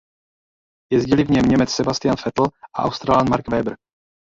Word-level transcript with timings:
Jezdili 0.93 1.23
v 1.23 1.29
něm 1.31 1.45
Němec 1.45 1.69
Sebastian 1.69 2.15
Vettel 2.25 2.45
a 2.73 2.83
Australan 2.83 3.29
Mark 3.29 3.47
Webber. 3.47 3.77